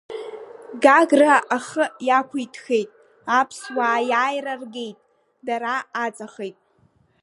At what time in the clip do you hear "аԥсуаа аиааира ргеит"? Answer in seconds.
3.39-4.97